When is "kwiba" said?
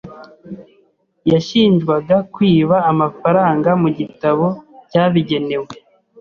2.33-2.77